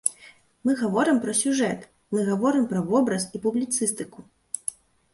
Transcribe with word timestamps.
Мы 0.67 0.71
гаворым 0.79 1.19
пра 1.25 1.35
сюжэт, 1.41 1.85
мы 2.15 2.25
гаворым 2.33 2.67
пра 2.75 2.85
вобраз 2.91 3.31
і 3.37 3.47
публіцыстыку. 3.47 4.19